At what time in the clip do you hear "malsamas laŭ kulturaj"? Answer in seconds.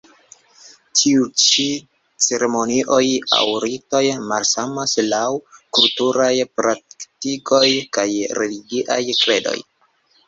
4.31-6.33